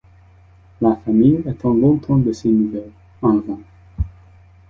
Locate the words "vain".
3.37-3.59